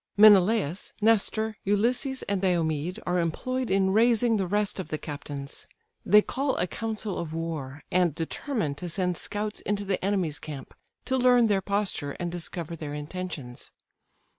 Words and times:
Menelaus, 0.17 0.93
Nestor, 0.99 1.57
Ulysses, 1.63 2.23
and 2.23 2.41
Diomed 2.41 2.99
are 3.05 3.19
employed 3.19 3.69
in 3.69 3.91
raising 3.93 4.37
the 4.37 4.47
rest 4.47 4.79
of 4.79 4.87
the 4.87 4.97
captains. 4.97 5.67
They 6.03 6.23
call 6.23 6.55
a 6.57 6.65
council 6.65 7.19
of 7.19 7.35
war, 7.35 7.83
and 7.91 8.15
determine 8.15 8.73
to 8.81 8.89
send 8.89 9.15
scouts 9.15 9.61
into 9.61 9.85
the 9.85 10.03
enemies' 10.03 10.39
camp, 10.39 10.73
to 11.05 11.17
learn 11.17 11.45
their 11.45 11.61
posture, 11.61 12.13
and 12.13 12.31
discover 12.31 12.75
their 12.75 12.95
intentions. 12.95 13.69